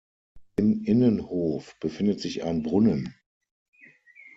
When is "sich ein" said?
2.21-2.63